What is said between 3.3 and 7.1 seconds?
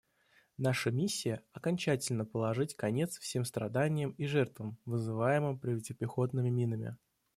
страданиям и жертвам, вызываемым противопехотными минами.